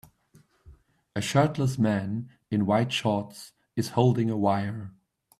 [1.15, 4.93] A shirtless man in white shorts is holding a wire.